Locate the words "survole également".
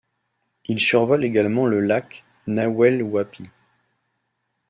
0.79-1.67